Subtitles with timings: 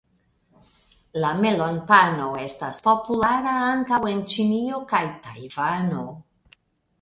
[1.23, 6.03] La melonpano estas populara ankaŭ en Ĉinio kaj Tajvano.